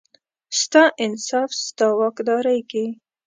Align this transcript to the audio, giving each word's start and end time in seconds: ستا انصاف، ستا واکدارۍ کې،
ستا 0.61 0.83
انصاف، 1.05 1.49
ستا 1.65 1.87
واکدارۍ 1.99 2.59
کې، 2.69 2.85